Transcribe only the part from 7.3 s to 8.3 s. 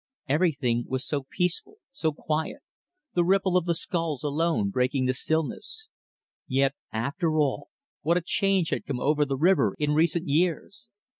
all, what a